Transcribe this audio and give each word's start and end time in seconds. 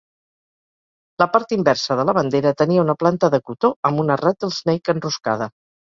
La 1.23 1.27
part 1.33 1.51
inversa 1.57 1.97
de 2.01 2.05
la 2.09 2.15
bandera 2.19 2.53
tenia 2.63 2.85
una 2.87 2.95
planta 3.03 3.29
de 3.35 3.43
cotó 3.51 3.71
amb 3.91 4.03
una 4.05 4.19
rattlesnake 4.23 4.97
enroscada. 4.97 5.51